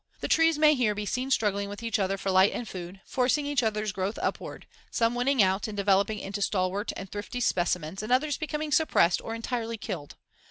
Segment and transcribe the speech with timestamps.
[0.21, 3.45] The trees may here be seen struggling with each other for light and food, forcing
[3.45, 8.11] each other's growth upward, some winning out and developing into stalwart and thrifty specimens and
[8.11, 10.15] others becoming suppressed or entirely killed.